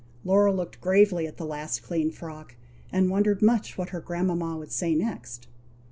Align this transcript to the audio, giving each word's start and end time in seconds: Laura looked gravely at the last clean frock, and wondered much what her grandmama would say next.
Laura 0.23 0.51
looked 0.51 0.81
gravely 0.81 1.27
at 1.27 1.37
the 1.37 1.45
last 1.45 1.83
clean 1.83 2.09
frock, 2.09 2.55
and 2.91 3.11
wondered 3.11 3.43
much 3.43 3.77
what 3.77 3.89
her 3.89 4.01
grandmama 4.01 4.57
would 4.57 4.71
say 4.71 4.95
next. 4.95 5.45